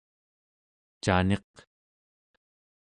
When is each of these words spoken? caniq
caniq 1.03 1.53